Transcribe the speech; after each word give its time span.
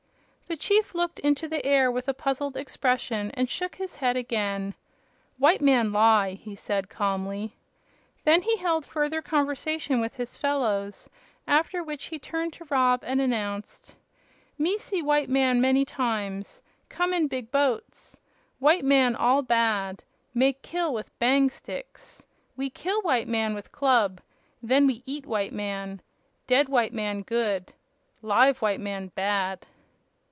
The 0.47 0.57
chief 0.57 0.93
looked 0.93 1.19
into 1.19 1.47
the 1.47 1.65
air 1.65 1.89
with 1.89 2.09
a 2.09 2.13
puzzled 2.13 2.57
expression 2.57 3.31
and 3.35 3.49
shook 3.49 3.75
his 3.77 3.95
head 3.95 4.17
again. 4.17 4.75
"White 5.37 5.61
man 5.61 5.93
lie," 5.93 6.31
he 6.33 6.55
said 6.55 6.89
calmly. 6.89 7.55
Then 8.25 8.41
he 8.41 8.57
held 8.57 8.85
further 8.85 9.21
conversation 9.21 10.01
with 10.01 10.15
his 10.17 10.35
fellows, 10.35 11.09
after 11.47 11.81
which 11.81 12.07
he 12.07 12.19
turned 12.19 12.51
to 12.51 12.65
Rob 12.65 13.01
and 13.05 13.21
announced: 13.21 13.95
"Me 14.57 14.77
see 14.77 15.01
white 15.01 15.29
man 15.29 15.61
many 15.61 15.85
times. 15.85 16.61
Come 16.89 17.13
in 17.13 17.27
big 17.29 17.49
boats. 17.49 18.19
White 18.59 18.83
man 18.83 19.15
all 19.15 19.41
bad. 19.43 20.03
Make 20.33 20.61
kill 20.61 20.93
with 20.93 21.17
bang 21.17 21.49
sticks. 21.49 22.25
We 22.57 22.69
kill 22.69 23.01
white 23.03 23.29
man 23.29 23.53
with 23.53 23.71
club. 23.71 24.19
Then 24.61 24.85
we 24.85 25.01
eat 25.05 25.25
white 25.25 25.53
man. 25.53 26.01
Dead 26.45 26.67
white 26.67 26.91
man 26.93 27.21
good. 27.21 27.71
Live 28.21 28.61
white 28.61 28.81
man 28.81 29.13
bad!" 29.15 29.65